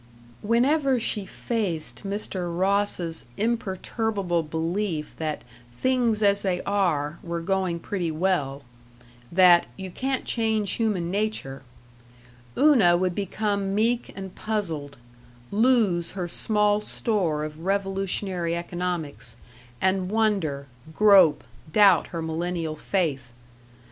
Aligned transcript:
Whenever 0.41 0.99
she 0.99 1.27
faced 1.27 2.03
Mr. 2.03 2.49
Ross's 2.59 3.25
imperturbable 3.37 4.41
belief 4.41 5.13
that 5.17 5.43
things 5.79 6.23
as 6.23 6.41
they 6.41 6.59
are 6.63 7.19
were 7.21 7.39
going 7.39 7.79
pretty 7.79 8.09
well, 8.09 8.63
that 9.31 9.67
"you 9.77 9.91
can't 9.91 10.25
change 10.25 10.71
human 10.71 11.11
nature," 11.11 11.61
Una 12.57 12.97
would 12.97 13.13
become 13.13 13.75
meek 13.75 14.11
and 14.15 14.33
puzzled, 14.33 14.97
lose 15.51 16.13
her 16.13 16.27
small 16.27 16.81
store 16.81 17.43
of 17.43 17.59
revolutionary 17.59 18.55
economics, 18.57 19.35
and 19.79 20.09
wonder, 20.09 20.65
grope, 20.95 21.43
doubt 21.71 22.07
her 22.07 22.23
millennial 22.23 22.75
faith. 22.75 23.31